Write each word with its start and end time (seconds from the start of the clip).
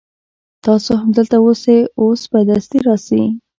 تاسو 0.65 0.91
هم 1.01 1.09
دلته 1.17 1.35
اوسئ 1.45 1.79
اوس 2.01 2.21
به 2.31 2.39
دستي 2.49 2.79
راسي. 2.87 3.23